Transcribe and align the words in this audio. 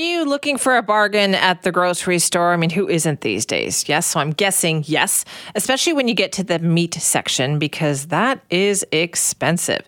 Are 0.00 0.04
you 0.04 0.24
looking 0.24 0.58
for 0.58 0.76
a 0.76 0.82
bargain 0.82 1.36
at 1.36 1.62
the 1.62 1.70
grocery 1.70 2.18
store? 2.18 2.52
I 2.52 2.56
mean, 2.56 2.70
who 2.70 2.88
isn't 2.88 3.20
these 3.20 3.46
days? 3.46 3.88
Yes, 3.88 4.08
so 4.08 4.18
I'm 4.18 4.32
guessing 4.32 4.82
yes, 4.88 5.24
especially 5.54 5.92
when 5.92 6.08
you 6.08 6.14
get 6.14 6.32
to 6.32 6.42
the 6.42 6.58
meat 6.58 6.94
section 6.94 7.60
because 7.60 8.06
that 8.06 8.40
is 8.50 8.84
expensive. 8.90 9.82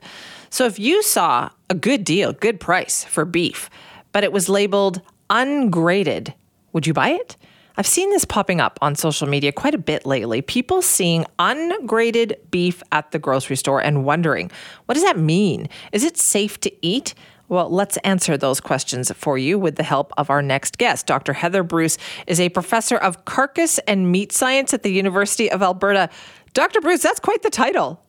So 0.48 0.64
if 0.64 0.78
you 0.78 1.02
saw 1.02 1.50
a 1.68 1.74
good 1.74 2.04
deal, 2.04 2.32
good 2.32 2.60
price 2.60 3.02
for 3.02 3.24
beef, 3.24 3.68
but 4.12 4.22
it 4.22 4.30
was 4.30 4.48
labeled 4.48 5.02
ungraded, 5.28 6.32
would 6.72 6.86
you 6.86 6.92
buy 6.92 7.08
it? 7.08 7.36
I've 7.76 7.86
seen 7.86 8.10
this 8.10 8.24
popping 8.24 8.60
up 8.60 8.78
on 8.80 8.94
social 8.94 9.26
media 9.26 9.50
quite 9.50 9.74
a 9.74 9.78
bit 9.78 10.06
lately. 10.06 10.40
People 10.40 10.82
seeing 10.82 11.26
ungraded 11.40 12.36
beef 12.52 12.80
at 12.92 13.10
the 13.10 13.18
grocery 13.18 13.56
store 13.56 13.82
and 13.82 14.04
wondering, 14.04 14.52
what 14.84 14.94
does 14.94 15.02
that 15.02 15.18
mean? 15.18 15.68
Is 15.90 16.04
it 16.04 16.16
safe 16.16 16.60
to 16.60 16.72
eat? 16.86 17.12
Well, 17.48 17.70
let's 17.70 17.96
answer 17.98 18.36
those 18.36 18.60
questions 18.60 19.12
for 19.12 19.38
you 19.38 19.58
with 19.58 19.76
the 19.76 19.82
help 19.82 20.12
of 20.16 20.30
our 20.30 20.42
next 20.42 20.78
guest. 20.78 21.06
Dr. 21.06 21.32
Heather 21.32 21.62
Bruce 21.62 21.96
is 22.26 22.40
a 22.40 22.48
professor 22.48 22.96
of 22.96 23.24
carcass 23.24 23.78
and 23.80 24.10
meat 24.10 24.32
science 24.32 24.74
at 24.74 24.82
the 24.82 24.90
University 24.90 25.50
of 25.50 25.62
Alberta. 25.62 26.10
Dr. 26.54 26.80
Bruce, 26.80 27.02
that's 27.02 27.20
quite 27.20 27.42
the 27.42 27.50
title. 27.50 28.00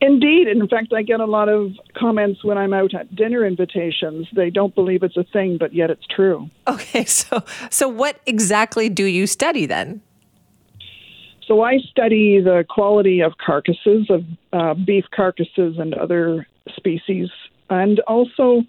Indeed. 0.00 0.48
In 0.48 0.68
fact, 0.68 0.92
I 0.92 1.02
get 1.02 1.20
a 1.20 1.24
lot 1.24 1.48
of 1.48 1.72
comments 1.96 2.44
when 2.44 2.58
I'm 2.58 2.74
out 2.74 2.94
at 2.94 3.14
dinner 3.16 3.46
invitations. 3.46 4.26
They 4.34 4.50
don't 4.50 4.74
believe 4.74 5.02
it's 5.02 5.16
a 5.16 5.24
thing, 5.24 5.56
but 5.58 5.72
yet 5.72 5.90
it's 5.90 6.06
true. 6.06 6.50
Okay, 6.68 7.04
so 7.06 7.42
so 7.70 7.88
what 7.88 8.20
exactly 8.26 8.88
do 8.88 9.04
you 9.04 9.26
study 9.26 9.64
then? 9.64 10.02
So 11.46 11.62
I 11.62 11.78
study 11.78 12.40
the 12.40 12.64
quality 12.68 13.20
of 13.20 13.38
carcasses 13.38 14.10
of 14.10 14.24
uh, 14.52 14.74
beef 14.74 15.04
carcasses 15.14 15.78
and 15.78 15.94
other 15.94 16.46
species, 16.74 17.30
and 17.70 18.00
also 18.00 18.62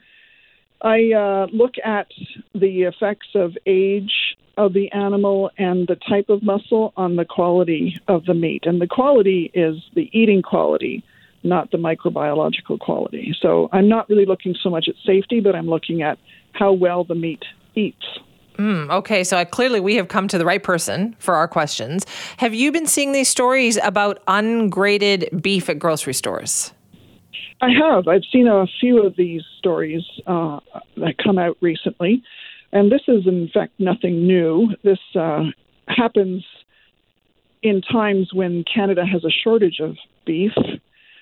I 0.81 1.11
uh, 1.11 1.47
look 1.51 1.75
at 1.83 2.07
the 2.53 2.83
effects 2.83 3.29
of 3.35 3.57
age 3.65 4.35
of 4.57 4.73
the 4.73 4.91
animal 4.91 5.51
and 5.57 5.87
the 5.87 5.95
type 5.95 6.29
of 6.29 6.41
muscle 6.43 6.93
on 6.97 7.15
the 7.15 7.25
quality 7.25 7.99
of 8.07 8.25
the 8.25 8.33
meat. 8.33 8.65
And 8.65 8.81
the 8.81 8.87
quality 8.87 9.51
is 9.53 9.77
the 9.93 10.09
eating 10.11 10.41
quality 10.41 11.03
not 11.43 11.71
the 11.71 11.77
microbiological 11.77 12.79
quality. 12.79 13.35
So 13.39 13.69
I'm 13.71 13.87
not 13.87 14.09
really 14.09 14.25
looking 14.25 14.55
so 14.61 14.69
much 14.69 14.87
at 14.87 14.95
safety, 15.05 15.39
but 15.39 15.55
I'm 15.55 15.67
looking 15.67 16.01
at 16.01 16.17
how 16.53 16.73
well 16.73 17.03
the 17.03 17.15
meat 17.15 17.43
eats. 17.75 18.05
Mm, 18.57 18.89
okay, 18.89 19.23
so 19.23 19.37
I, 19.37 19.45
clearly 19.45 19.79
we 19.79 19.95
have 19.95 20.07
come 20.07 20.27
to 20.29 20.37
the 20.37 20.45
right 20.45 20.61
person 20.61 21.15
for 21.19 21.35
our 21.35 21.47
questions. 21.47 22.05
Have 22.37 22.55
you 22.55 22.71
been 22.71 22.87
seeing 22.87 23.11
these 23.11 23.29
stories 23.29 23.77
about 23.83 24.21
ungraded 24.27 25.29
beef 25.41 25.69
at 25.69 25.77
grocery 25.77 26.13
stores? 26.13 26.73
I 27.61 27.69
have. 27.71 28.07
I've 28.07 28.25
seen 28.31 28.47
a 28.47 28.67
few 28.79 29.03
of 29.03 29.15
these 29.15 29.43
stories 29.57 30.03
uh, 30.27 30.59
that 30.97 31.17
come 31.17 31.37
out 31.37 31.57
recently, 31.61 32.23
and 32.71 32.91
this 32.91 33.01
is 33.07 33.25
in 33.25 33.49
fact 33.51 33.73
nothing 33.79 34.27
new. 34.27 34.75
This 34.83 34.99
uh, 35.15 35.45
happens 35.87 36.45
in 37.63 37.81
times 37.81 38.33
when 38.33 38.63
Canada 38.63 39.05
has 39.05 39.23
a 39.23 39.31
shortage 39.31 39.79
of 39.79 39.97
beef 40.25 40.53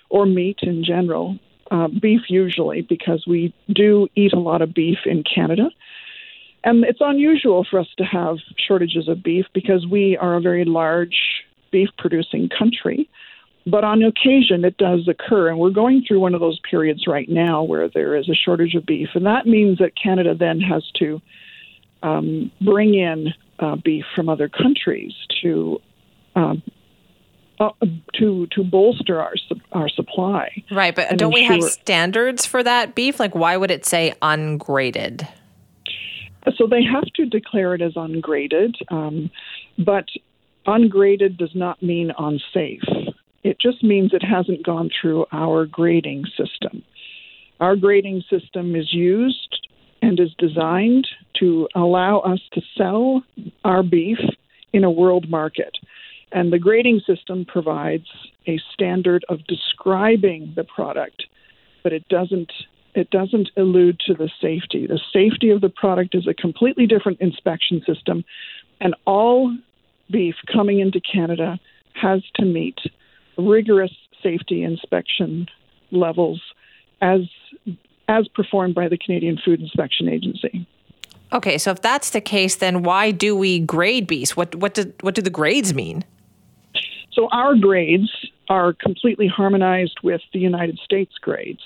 or 0.10 0.26
meat 0.26 0.60
in 0.62 0.84
general. 0.84 1.38
Uh, 1.72 1.88
beef 1.88 2.22
usually, 2.30 2.82
because 2.82 3.26
we 3.26 3.54
do 3.74 4.08
eat 4.16 4.34
a 4.34 4.40
lot 4.40 4.62
of 4.62 4.74
beef 4.74 5.00
in 5.06 5.24
Canada. 5.24 5.70
And 6.64 6.84
it's 6.84 7.00
unusual 7.02 7.66
for 7.70 7.80
us 7.80 7.88
to 7.98 8.04
have 8.04 8.38
shortages 8.58 9.08
of 9.08 9.24
beef 9.24 9.46
because 9.54 9.86
we 9.88 10.18
are 10.18 10.36
a 10.36 10.42
very 10.42 10.66
large 10.66 11.44
beef 11.72 11.90
producing 11.98 12.50
country. 12.50 13.10
But 13.68 13.84
on 13.84 14.04
occasion, 14.04 14.64
it 14.64 14.78
does 14.78 15.08
occur. 15.08 15.50
And 15.50 15.58
we're 15.58 15.72
going 15.72 16.04
through 16.08 16.20
one 16.20 16.36
of 16.36 16.40
those 16.40 16.60
periods 16.70 17.08
right 17.08 17.28
now 17.28 17.64
where 17.64 17.90
there 17.90 18.16
is 18.16 18.30
a 18.30 18.36
shortage 18.36 18.76
of 18.76 18.86
beef. 18.86 19.10
And 19.16 19.26
that 19.26 19.48
means 19.48 19.80
that 19.80 19.94
Canada 20.02 20.36
then 20.36 20.60
has 20.62 20.84
to 21.00 21.22
um, 22.04 22.52
bring 22.62 22.94
in 22.94 23.34
uh, 23.60 23.76
beef 23.78 24.06
from 24.16 24.30
other 24.30 24.50
countries 24.50 25.14
to 25.42 25.82
um, 26.36 26.62
uh, 27.60 27.70
to 28.14 28.48
to 28.48 28.64
bolster 28.64 29.22
our 29.22 29.34
our 29.72 29.90
supply. 29.90 30.64
Right, 30.72 30.94
but 30.94 31.18
don't 31.18 31.34
ensure, 31.34 31.56
we 31.56 31.62
have 31.62 31.72
standards 31.72 32.46
for 32.46 32.62
that 32.62 32.96
beef? 32.96 33.20
Like, 33.20 33.34
why 33.34 33.58
would 33.58 33.72
it 33.72 33.86
say 33.86 34.14
ungraded? 34.22 35.28
So 36.58 36.68
they 36.68 36.84
have 36.84 37.06
to 37.16 37.26
declare 37.26 37.74
it 37.74 37.82
as 37.82 37.94
ungraded, 37.96 38.76
um, 38.90 39.32
but 39.80 40.06
ungraded 40.66 41.38
does 41.38 41.56
not 41.56 41.82
mean 41.82 42.12
unsafe. 42.18 42.84
It 43.46 43.60
just 43.60 43.84
means 43.84 44.12
it 44.12 44.24
hasn't 44.24 44.66
gone 44.66 44.90
through 44.90 45.28
our 45.32 45.68
grading 45.68 46.26
system. 46.36 46.82
Our 47.60 47.76
grading 47.76 48.24
system 48.28 48.76
is 48.76 48.92
used 48.92 49.68
and 50.02 50.20
is 50.20 50.34
designed 50.40 51.08
to 51.42 51.70
allow 51.76 52.22
us 52.22 52.40
to 52.54 52.62
sell 52.76 53.22
our 53.64 53.84
beef 53.84 54.18
in 54.74 54.84
a 54.84 54.90
world 54.90 55.30
market. 55.30 55.78
And 56.32 56.52
the 56.52 56.58
grading 56.58 57.02
system 57.06 57.46
provides 57.46 58.08
a 58.48 58.60
standard 58.74 59.24
of 59.30 59.46
describing 59.46 60.54
the 60.56 60.64
product, 60.64 61.26
but 61.84 61.94
it 61.94 62.08
doesn't 62.10 62.52
it 62.96 63.12
doesn't 63.12 63.50
allude 63.58 64.00
to 64.08 64.16
the 64.16 64.30
safety. 64.42 64.88
The 64.88 65.02
safety 65.14 65.52
of 65.52 65.62
the 65.62 65.70
product 65.70 66.16
is 66.16 66.28
a 66.28 66.34
completely 66.34 66.88
different 66.88 67.22
inspection 67.22 67.84
system, 67.86 68.26
and 68.82 68.96
all 69.06 69.56
beef 70.10 70.36
coming 70.52 70.80
into 70.80 71.00
Canada 71.00 71.60
has 71.94 72.24
to 72.36 72.46
meet 72.46 72.80
rigorous 73.38 73.92
safety 74.22 74.64
inspection 74.64 75.48
levels 75.92 76.42
as 77.02 77.22
as 78.08 78.28
performed 78.28 78.76
by 78.76 78.88
the 78.88 78.98
Canadian 78.98 79.38
Food 79.44 79.62
Inspection 79.62 80.08
Agency. 80.08 80.68
Okay, 81.34 81.58
so 81.58 81.72
if 81.72 81.82
that's 81.82 82.12
the 82.12 82.22
case, 82.22 82.56
then 82.56 82.84
why 82.84 83.12
do 83.12 83.36
we 83.36 83.60
grade 83.60 84.08
beef? 84.08 84.38
What 84.38 84.56
what 84.56 84.74
do 84.76 84.94
what 85.02 85.16
do 85.16 85.22
the 85.22 85.30
grades 85.30 85.74
mean? 85.74 86.04
So 87.12 87.30
our 87.32 87.56
grades 87.56 88.10
are 88.50 88.74
completely 88.74 89.28
harmonized 89.28 90.00
with 90.04 90.22
the 90.34 90.40
United 90.40 90.78
States 90.80 91.14
grades. 91.20 91.62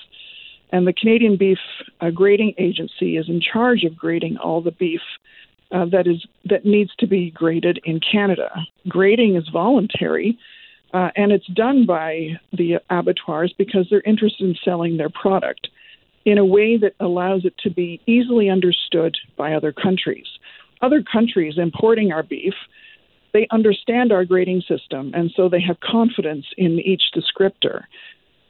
And 0.72 0.86
the 0.86 0.92
Canadian 0.92 1.36
Beef 1.36 1.58
uh, 2.00 2.10
Grading 2.10 2.54
Agency 2.56 3.16
is 3.16 3.28
in 3.28 3.40
charge 3.40 3.82
of 3.82 3.96
grading 3.96 4.36
all 4.38 4.60
the 4.60 4.70
beef 4.70 5.00
uh, 5.72 5.84
that 5.86 6.06
is 6.06 6.24
that 6.44 6.64
needs 6.64 6.90
to 6.98 7.06
be 7.06 7.30
graded 7.30 7.80
in 7.84 8.00
Canada. 8.00 8.50
Grading 8.88 9.36
is 9.36 9.48
voluntary, 9.48 10.38
uh, 10.92 11.10
and 11.16 11.32
it's 11.32 11.46
done 11.46 11.86
by 11.86 12.38
the 12.52 12.80
abattoirs 12.90 13.54
because 13.56 13.86
they're 13.90 14.02
interested 14.02 14.48
in 14.48 14.56
selling 14.64 14.96
their 14.96 15.10
product 15.10 15.68
in 16.24 16.38
a 16.38 16.44
way 16.44 16.76
that 16.76 16.94
allows 17.00 17.44
it 17.44 17.56
to 17.58 17.70
be 17.70 18.00
easily 18.06 18.50
understood 18.50 19.16
by 19.36 19.54
other 19.54 19.72
countries. 19.72 20.26
Other 20.82 21.02
countries 21.02 21.54
importing 21.56 22.12
our 22.12 22.22
beef 22.22 22.54
they 23.32 23.46
understand 23.50 24.12
our 24.12 24.24
grading 24.24 24.62
system, 24.62 25.12
and 25.14 25.30
so 25.36 25.48
they 25.48 25.60
have 25.60 25.78
confidence 25.80 26.46
in 26.56 26.80
each 26.80 27.02
descriptor. 27.14 27.84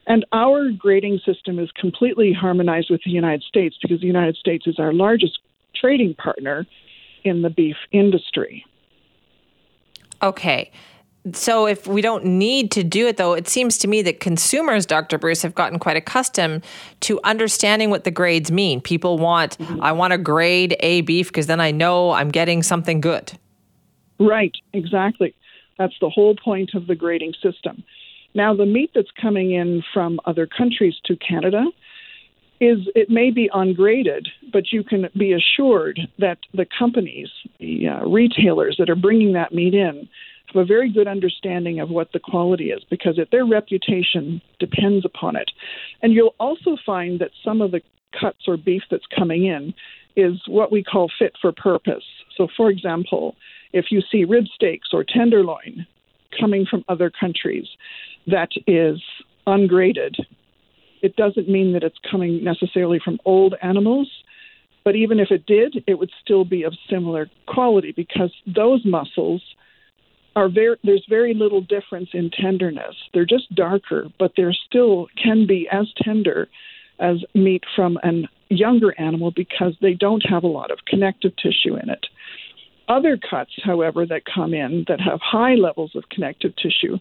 And 0.07 0.25
our 0.33 0.71
grading 0.71 1.21
system 1.25 1.59
is 1.59 1.71
completely 1.73 2.33
harmonized 2.33 2.91
with 2.91 3.03
the 3.05 3.11
United 3.11 3.43
States 3.43 3.77
because 3.81 4.01
the 4.01 4.07
United 4.07 4.37
States 4.37 4.67
is 4.67 4.79
our 4.79 4.93
largest 4.93 5.39
trading 5.75 6.15
partner 6.15 6.67
in 7.25 7.43
the 7.43 7.51
beef 7.51 7.77
industry. 7.93 8.65
Okay. 10.23 10.71
So, 11.35 11.67
if 11.67 11.87
we 11.87 12.01
don't 12.01 12.25
need 12.25 12.71
to 12.73 12.83
do 12.83 13.07
it, 13.07 13.19
though, 13.19 13.35
it 13.35 13.47
seems 13.47 13.77
to 13.79 13.89
me 13.89 14.01
that 14.03 14.21
consumers, 14.21 14.87
Dr. 14.87 15.19
Bruce, 15.19 15.43
have 15.43 15.55
gotten 15.55 15.79
quite 15.79 15.97
accustomed 15.97 16.65
to 17.01 17.21
understanding 17.25 17.91
what 17.91 18.05
the 18.05 18.11
grades 18.11 18.51
mean. 18.51 18.81
People 18.81 19.19
want, 19.19 19.59
mm-hmm. 19.59 19.83
I 19.83 19.93
want 19.93 20.15
a 20.15 20.19
grade 20.19 20.77
A 20.81 21.03
beef 21.03 21.29
because 21.29 21.47
then 21.47 21.61
I 21.61 21.73
know 21.73 22.13
I'm 22.13 22.31
getting 22.31 22.63
something 22.63 23.03
good. 23.03 23.33
Right, 24.19 24.55
exactly. 24.73 25.35
That's 25.79 25.95
the 26.01 26.09
whole 26.09 26.37
point 26.37 26.71
of 26.75 26.87
the 26.87 26.95
grading 26.95 27.35
system. 27.43 27.85
Now, 28.35 28.55
the 28.55 28.67
meat 28.67 28.93
that's 28.95 29.11
coming 29.21 29.53
in 29.53 29.83
from 29.93 30.21
other 30.25 30.47
countries 30.47 30.95
to 31.05 31.17
Canada 31.17 31.65
is 32.61 32.79
it 32.95 33.09
may 33.09 33.31
be 33.31 33.51
ungraded, 33.53 34.29
but 34.53 34.71
you 34.73 34.85
can 34.85 35.09
be 35.17 35.33
assured 35.33 35.99
that 36.19 36.39
the 36.53 36.67
companies, 36.79 37.29
the 37.59 37.89
uh, 37.89 38.07
retailers 38.07 38.77
that 38.79 38.91
are 38.91 38.97
bringing 38.97 39.33
that 39.33 39.53
meat 39.53 39.75
in, 39.75 40.09
have 40.53 40.63
a 40.63 40.67
very 40.67 40.93
good 40.93 41.09
understanding 41.09 41.81
of 41.81 41.91
what 41.91 42.13
the 42.13 42.19
quality 42.19 42.71
is 42.71 42.83
because 42.91 43.19
it, 43.19 43.29
their 43.31 43.47
reputation 43.47 44.41
depends 44.59 45.05
upon 45.05 45.37
it. 45.37 45.51
And 46.03 46.13
you'll 46.13 46.35
also 46.39 46.77
find 46.85 47.21
that 47.21 47.31
some 47.45 47.61
of 47.61 47.71
the 47.71 47.81
cuts 48.19 48.49
or 48.49 48.57
beef 48.57 48.83
that's 48.91 49.05
coming 49.17 49.47
in 49.47 49.75
is 50.17 50.41
what 50.47 50.73
we 50.73 50.83
call 50.83 51.11
fit 51.19 51.35
for 51.41 51.53
purpose. 51.53 52.05
So, 52.37 52.49
for 52.57 52.71
example, 52.71 53.37
if 53.73 53.87
you 53.91 54.03
see 54.11 54.25
rib 54.25 54.47
steaks 54.55 54.89
or 54.93 55.05
tenderloin 55.05 55.87
coming 56.39 56.67
from 56.69 56.85
other 56.89 57.11
countries 57.11 57.67
that 58.27 58.51
is 58.67 59.01
ungraded, 59.47 60.17
it 61.03 61.17
doesn't 61.17 61.49
mean 61.49 61.73
that 61.73 61.83
it's 61.83 61.99
coming 62.11 62.45
necessarily 62.45 63.01
from 63.03 63.19
old 63.25 63.55
animals. 63.63 64.09
But 64.85 64.97
even 64.97 65.21
if 65.21 65.31
it 65.31 65.47
did, 65.47 65.85
it 65.87 65.99
would 65.99 66.11
still 66.23 66.45
be 66.45 66.63
of 66.63 66.75
similar 66.89 67.31
quality 67.47 67.93
because 67.93 68.33
those 68.47 68.85
muscles 68.85 69.43
are 70.37 70.49
very 70.49 70.77
there's 70.85 71.05
very 71.09 71.35
little 71.35 71.61
difference 71.61 72.11
in 72.13 72.31
tenderness. 72.31 72.95
They're 73.13 73.27
just 73.27 73.55
darker, 73.55 74.09
but 74.19 74.33
they're 74.37 74.57
still 74.69 75.09
can 75.23 75.47
be 75.47 75.69
as 75.71 75.87
tender 76.03 76.49
as 76.99 77.17
meat 77.35 77.65
from 77.75 77.99
a 78.05 78.29
younger 78.49 78.99
animal 79.01 79.33
because 79.35 79.75
they 79.81 79.95
don't 79.95 80.25
have 80.29 80.45
a 80.45 80.49
lot 80.49 80.71
of 80.71 80.79
connective 80.87 81.33
tissue 81.37 81.77
in 81.77 81.89
it. 81.89 82.07
Other 82.89 83.19
cuts, 83.19 83.53
however, 83.63 84.05
that 84.07 84.23
come 84.33 84.53
in 84.53 84.85
that 84.89 85.01
have 85.01 85.21
high 85.23 85.55
levels 85.55 85.93
of 85.95 86.09
connective 86.11 86.53
tissue, 86.57 86.99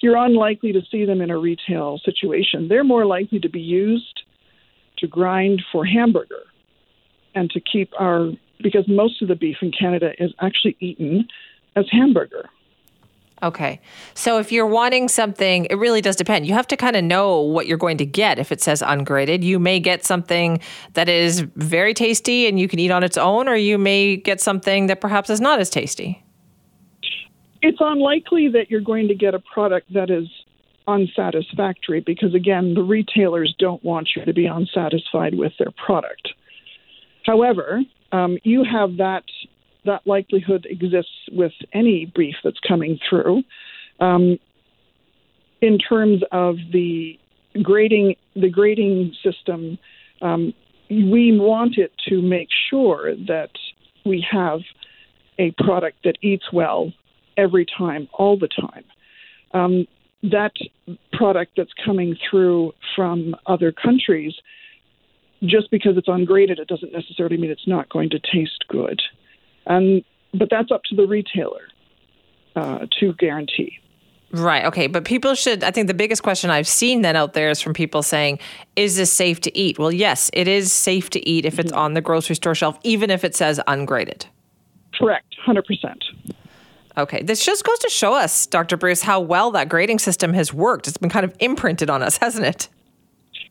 you're 0.00 0.16
unlikely 0.16 0.72
to 0.72 0.82
see 0.90 1.04
them 1.04 1.20
in 1.20 1.30
a 1.30 1.38
retail 1.38 1.98
situation. 2.04 2.68
They're 2.68 2.84
more 2.84 3.06
likely 3.06 3.40
to 3.40 3.48
be 3.48 3.60
used 3.60 4.22
to 4.98 5.06
grind 5.06 5.62
for 5.72 5.84
hamburger 5.84 6.42
and 7.34 7.50
to 7.50 7.60
keep 7.60 7.90
our 7.98 8.30
because 8.62 8.84
most 8.86 9.22
of 9.22 9.28
the 9.28 9.34
beef 9.34 9.56
in 9.62 9.72
Canada 9.72 10.10
is 10.18 10.32
actually 10.40 10.76
eaten 10.80 11.26
as 11.74 11.86
hamburger. 11.90 12.50
Okay. 13.42 13.80
So 14.14 14.38
if 14.38 14.52
you're 14.52 14.66
wanting 14.66 15.08
something, 15.08 15.66
it 15.70 15.76
really 15.76 16.02
does 16.02 16.16
depend. 16.16 16.46
You 16.46 16.52
have 16.52 16.66
to 16.68 16.76
kind 16.76 16.94
of 16.94 17.02
know 17.02 17.40
what 17.40 17.66
you're 17.66 17.78
going 17.78 17.96
to 17.96 18.04
get 18.04 18.38
if 18.38 18.52
it 18.52 18.60
says 18.60 18.82
ungraded. 18.82 19.42
You 19.42 19.58
may 19.58 19.80
get 19.80 20.04
something 20.04 20.60
that 20.92 21.08
is 21.08 21.40
very 21.56 21.94
tasty 21.94 22.46
and 22.46 22.60
you 22.60 22.68
can 22.68 22.78
eat 22.78 22.90
on 22.90 23.02
its 23.02 23.16
own, 23.16 23.48
or 23.48 23.56
you 23.56 23.78
may 23.78 24.16
get 24.16 24.40
something 24.42 24.88
that 24.88 25.00
perhaps 25.00 25.30
is 25.30 25.40
not 25.40 25.58
as 25.58 25.70
tasty. 25.70 26.22
It's 27.62 27.78
unlikely 27.80 28.48
that 28.48 28.70
you're 28.70 28.80
going 28.80 29.08
to 29.08 29.14
get 29.14 29.34
a 29.34 29.38
product 29.38 29.92
that 29.94 30.10
is 30.10 30.28
unsatisfactory 30.86 32.00
because, 32.00 32.34
again, 32.34 32.74
the 32.74 32.82
retailers 32.82 33.54
don't 33.58 33.82
want 33.84 34.10
you 34.16 34.24
to 34.24 34.32
be 34.32 34.46
unsatisfied 34.46 35.34
with 35.34 35.52
their 35.58 35.70
product. 35.84 36.34
However, 37.24 37.80
um, 38.12 38.38
you 38.42 38.64
have 38.64 38.96
that 38.96 39.24
that 39.84 40.06
likelihood 40.06 40.66
exists 40.68 41.10
with 41.32 41.52
any 41.72 42.10
beef 42.14 42.36
that's 42.44 42.60
coming 42.66 42.98
through. 43.08 43.42
Um, 44.00 44.38
in 45.60 45.78
terms 45.78 46.22
of 46.32 46.56
the 46.72 47.18
grading, 47.62 48.16
the 48.34 48.48
grading 48.48 49.14
system, 49.22 49.78
um, 50.22 50.54
we 50.88 51.38
want 51.38 51.78
it 51.78 51.92
to 52.08 52.20
make 52.20 52.48
sure 52.70 53.14
that 53.28 53.50
we 54.04 54.26
have 54.30 54.60
a 55.38 55.52
product 55.52 55.98
that 56.04 56.16
eats 56.22 56.52
well 56.52 56.92
every 57.36 57.66
time, 57.66 58.08
all 58.12 58.38
the 58.38 58.48
time. 58.48 58.84
Um, 59.52 59.86
that 60.22 60.52
product 61.12 61.52
that's 61.56 61.72
coming 61.84 62.16
through 62.28 62.72
from 62.94 63.34
other 63.46 63.72
countries, 63.72 64.34
just 65.42 65.70
because 65.70 65.96
it's 65.96 66.08
ungraded, 66.08 66.58
it 66.58 66.68
doesn't 66.68 66.92
necessarily 66.92 67.36
mean 67.36 67.50
it's 67.50 67.66
not 67.66 67.88
going 67.88 68.10
to 68.10 68.18
taste 68.18 68.64
good. 68.68 69.00
And 69.66 70.04
but 70.32 70.48
that's 70.50 70.70
up 70.70 70.82
to 70.84 70.96
the 70.96 71.06
retailer 71.06 71.68
uh, 72.56 72.86
to 72.98 73.12
guarantee. 73.14 73.78
Right. 74.32 74.64
Okay. 74.64 74.86
But 74.86 75.04
people 75.04 75.34
should, 75.34 75.64
I 75.64 75.72
think 75.72 75.88
the 75.88 75.94
biggest 75.94 76.22
question 76.22 76.50
I've 76.50 76.68
seen 76.68 77.02
then 77.02 77.16
out 77.16 77.32
there 77.32 77.50
is 77.50 77.60
from 77.60 77.74
people 77.74 78.02
saying, 78.02 78.38
is 78.76 78.96
this 78.96 79.12
safe 79.12 79.40
to 79.40 79.58
eat? 79.58 79.78
Well, 79.78 79.90
yes, 79.90 80.30
it 80.32 80.46
is 80.46 80.72
safe 80.72 81.10
to 81.10 81.28
eat 81.28 81.44
if 81.44 81.58
it's 81.58 81.72
on 81.72 81.94
the 81.94 82.00
grocery 82.00 82.36
store 82.36 82.54
shelf, 82.54 82.78
even 82.84 83.10
if 83.10 83.24
it 83.24 83.34
says 83.34 83.60
ungraded. 83.66 84.26
Correct. 84.94 85.34
100%. 85.44 85.96
Okay. 86.96 87.22
This 87.22 87.44
just 87.44 87.64
goes 87.64 87.78
to 87.80 87.90
show 87.90 88.14
us, 88.14 88.46
Dr. 88.46 88.76
Bruce, 88.76 89.02
how 89.02 89.18
well 89.18 89.50
that 89.50 89.68
grading 89.68 89.98
system 89.98 90.32
has 90.34 90.54
worked. 90.54 90.86
It's 90.86 90.96
been 90.96 91.10
kind 91.10 91.24
of 91.24 91.34
imprinted 91.40 91.90
on 91.90 92.02
us, 92.02 92.18
hasn't 92.18 92.46
it? 92.46 92.68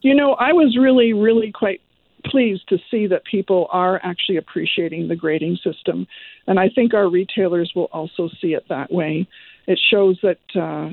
You 0.01 0.15
know, 0.15 0.35
I 0.35 0.53
was 0.53 0.77
really, 0.77 1.11
really 1.11 1.51
quite 1.51 1.81
pleased 2.25 2.68
to 2.69 2.77
see 2.89 3.07
that 3.07 3.24
people 3.25 3.68
are 3.71 4.00
actually 4.04 4.38
appreciating 4.38 5.07
the 5.07 5.16
grading 5.16 5.57
system. 5.63 6.07
And 6.48 6.60
I 6.60 6.69
think 6.69 6.94
our 6.94 7.10
retailers 7.10 7.71
will 7.75 7.89
also 7.92 8.30
see 8.42 8.54
it 8.54 8.66
that 8.69 8.92
way. 8.92 9.27
It 9.68 9.80
shows 9.92 10.19
that 10.24 10.39
uh, 10.56 10.92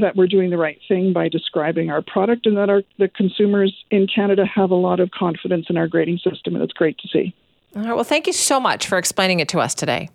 that 0.00 0.16
we're 0.16 0.26
doing 0.26 0.50
the 0.50 0.58
right 0.58 0.78
thing 0.88 1.12
by 1.12 1.28
describing 1.28 1.90
our 1.90 2.02
product 2.02 2.46
and 2.46 2.56
that 2.56 2.68
our 2.68 2.82
the 2.98 3.08
consumers 3.08 3.74
in 3.90 4.06
Canada 4.12 4.44
have 4.44 4.70
a 4.70 4.74
lot 4.74 5.00
of 5.00 5.10
confidence 5.10 5.66
in 5.68 5.76
our 5.76 5.86
grading 5.86 6.18
system 6.18 6.54
and 6.54 6.62
it's 6.62 6.72
great 6.72 6.98
to 6.98 7.08
see. 7.08 7.34
All 7.76 7.82
right, 7.82 7.94
well 7.94 8.04
thank 8.04 8.26
you 8.26 8.32
so 8.32 8.58
much 8.58 8.86
for 8.86 8.98
explaining 8.98 9.40
it 9.40 9.48
to 9.50 9.60
us 9.60 9.74
today. 9.74 10.08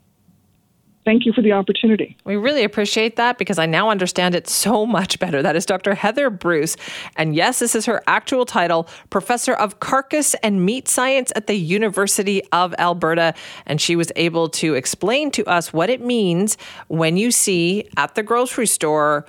Thank 1.09 1.25
you 1.25 1.33
for 1.33 1.41
the 1.41 1.53
opportunity. 1.53 2.15
We 2.23 2.35
really 2.35 2.63
appreciate 2.63 3.15
that 3.15 3.39
because 3.39 3.57
I 3.57 3.65
now 3.65 3.89
understand 3.89 4.35
it 4.35 4.47
so 4.47 4.85
much 4.85 5.17
better. 5.17 5.41
That 5.41 5.56
is 5.56 5.65
Dr. 5.65 5.95
Heather 5.95 6.29
Bruce. 6.29 6.77
And 7.15 7.33
yes, 7.33 7.57
this 7.57 7.73
is 7.73 7.88
her 7.88 8.03
actual 8.06 8.45
title, 8.45 8.88
Professor 9.09 9.53
of 9.53 9.79
Carcass 9.79 10.35
and 10.44 10.63
Meat 10.63 10.88
Science 10.88 11.33
at 11.35 11.47
the 11.47 11.56
University 11.56 12.44
of 12.51 12.75
Alberta. 12.77 13.33
And 13.65 13.81
she 13.81 13.95
was 13.95 14.11
able 14.17 14.50
to 14.50 14.75
explain 14.75 15.31
to 15.31 15.44
us 15.45 15.73
what 15.73 15.89
it 15.89 16.00
means 16.00 16.59
when 16.89 17.17
you 17.17 17.31
see 17.31 17.89
at 17.97 18.13
the 18.13 18.21
grocery 18.21 18.67
store 18.67 19.25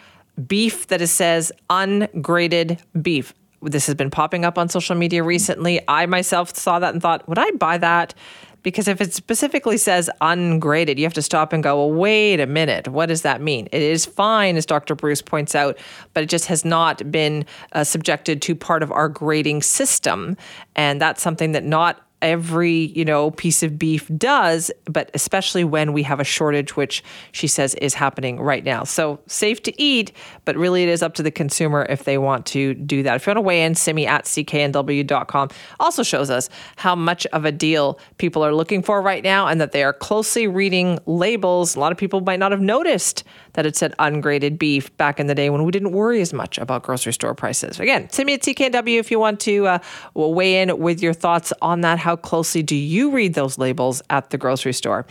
beef 0.46 0.86
that 0.88 1.00
it 1.00 1.06
says 1.06 1.50
ungraded 1.70 2.78
beef 3.00 3.32
this 3.62 3.86
has 3.86 3.94
been 3.94 4.10
popping 4.10 4.44
up 4.44 4.56
on 4.56 4.68
social 4.68 4.96
media 4.96 5.22
recently. 5.22 5.80
I 5.86 6.06
myself 6.06 6.56
saw 6.56 6.78
that 6.78 6.94
and 6.94 7.02
thought, 7.02 7.28
would 7.28 7.38
I 7.38 7.50
buy 7.52 7.78
that? 7.78 8.14
Because 8.62 8.88
if 8.88 9.00
it 9.00 9.12
specifically 9.12 9.76
says 9.76 10.10
ungraded, 10.20 10.98
you 10.98 11.04
have 11.04 11.14
to 11.14 11.22
stop 11.22 11.52
and 11.52 11.62
go, 11.62 11.76
well, 11.76 11.98
wait 11.98 12.40
a 12.40 12.46
minute. 12.46 12.88
What 12.88 13.06
does 13.06 13.22
that 13.22 13.40
mean? 13.40 13.68
It 13.72 13.82
is 13.82 14.06
fine, 14.06 14.56
as 14.56 14.66
Dr. 14.66 14.94
Bruce 14.94 15.22
points 15.22 15.54
out, 15.54 15.78
but 16.14 16.22
it 16.22 16.28
just 16.28 16.46
has 16.46 16.64
not 16.64 17.10
been 17.10 17.44
uh, 17.72 17.84
subjected 17.84 18.42
to 18.42 18.54
part 18.54 18.82
of 18.82 18.92
our 18.92 19.08
grading 19.08 19.62
system. 19.62 20.36
And 20.76 21.00
that's 21.00 21.22
something 21.22 21.52
that 21.52 21.64
not 21.64 22.06
every 22.22 22.92
you 22.96 23.04
know 23.04 23.30
piece 23.32 23.62
of 23.62 23.78
beef 23.78 24.10
does 24.16 24.70
but 24.86 25.10
especially 25.14 25.64
when 25.64 25.92
we 25.92 26.02
have 26.02 26.20
a 26.20 26.24
shortage 26.24 26.76
which 26.76 27.02
she 27.32 27.46
says 27.46 27.74
is 27.76 27.94
happening 27.94 28.40
right 28.40 28.64
now. 28.64 28.84
So 28.84 29.20
safe 29.26 29.62
to 29.64 29.82
eat 29.82 30.12
but 30.44 30.56
really 30.56 30.82
it 30.82 30.88
is 30.88 31.02
up 31.02 31.14
to 31.14 31.22
the 31.22 31.30
consumer 31.30 31.86
if 31.88 32.04
they 32.04 32.18
want 32.18 32.46
to 32.46 32.74
do 32.74 33.02
that. 33.02 33.16
If 33.16 33.26
you 33.26 33.30
want 33.30 33.38
to 33.38 33.42
weigh 33.42 33.62
in 33.62 33.74
simi 33.74 34.06
at 34.06 34.24
cknw.com 34.24 35.48
also 35.78 36.02
shows 36.02 36.30
us 36.30 36.48
how 36.76 36.94
much 36.94 37.26
of 37.26 37.44
a 37.44 37.52
deal 37.52 37.98
people 38.18 38.44
are 38.44 38.54
looking 38.54 38.82
for 38.82 39.00
right 39.02 39.22
now 39.22 39.46
and 39.46 39.60
that 39.60 39.72
they 39.72 39.82
are 39.82 39.92
closely 39.92 40.46
reading 40.46 40.98
labels. 41.06 41.76
A 41.76 41.80
lot 41.80 41.92
of 41.92 41.98
people 41.98 42.20
might 42.20 42.38
not 42.38 42.52
have 42.52 42.60
noticed 42.60 43.24
that 43.60 43.66
it 43.66 43.76
said 43.76 43.94
ungraded 43.98 44.58
beef 44.58 44.96
back 44.96 45.20
in 45.20 45.26
the 45.26 45.34
day 45.34 45.50
when 45.50 45.64
we 45.64 45.70
didn't 45.70 45.92
worry 45.92 46.22
as 46.22 46.32
much 46.32 46.56
about 46.56 46.82
grocery 46.82 47.12
store 47.12 47.34
prices 47.34 47.78
again 47.78 48.08
simi 48.08 48.32
at 48.32 48.40
cknw 48.40 48.98
if 48.98 49.10
you 49.10 49.18
want 49.20 49.38
to 49.38 49.66
uh, 49.66 49.78
weigh 50.14 50.62
in 50.62 50.78
with 50.78 51.02
your 51.02 51.12
thoughts 51.12 51.52
on 51.60 51.82
that 51.82 51.98
how 51.98 52.16
closely 52.16 52.62
do 52.62 52.74
you 52.74 53.10
read 53.10 53.34
those 53.34 53.58
labels 53.58 54.02
at 54.08 54.30
the 54.30 54.38
grocery 54.38 54.72
store? 54.72 55.04